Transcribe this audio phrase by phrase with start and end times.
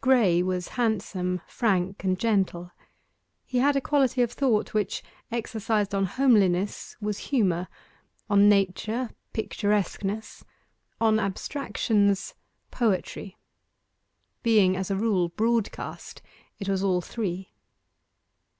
[0.00, 2.70] Graye was handsome, frank, and gentle.
[3.44, 7.66] He had a quality of thought which, exercised on homeliness, was humour;
[8.30, 10.44] on nature, picturesqueness;
[11.00, 12.34] on abstractions,
[12.70, 13.36] poetry.
[14.44, 16.22] Being, as a rule, broadcast,
[16.60, 17.52] it was all three.